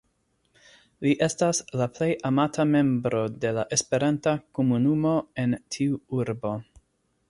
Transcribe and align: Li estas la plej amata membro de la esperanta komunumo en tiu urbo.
Li 1.05 1.11
estas 1.25 1.59
la 1.81 1.87
plej 1.99 2.09
amata 2.31 2.67
membro 2.71 3.23
de 3.45 3.55
la 3.61 3.69
esperanta 3.79 4.37
komunumo 4.61 5.17
en 5.45 5.59
tiu 5.77 6.05
urbo. 6.23 6.61